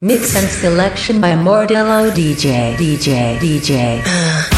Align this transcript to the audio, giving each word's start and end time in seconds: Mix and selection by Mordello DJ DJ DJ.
Mix 0.00 0.36
and 0.36 0.48
selection 0.48 1.20
by 1.20 1.32
Mordello 1.32 2.12
DJ 2.12 2.76
DJ 2.76 3.36
DJ. 3.38 4.54